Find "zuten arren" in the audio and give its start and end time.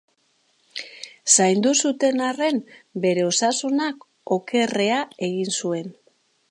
1.89-2.57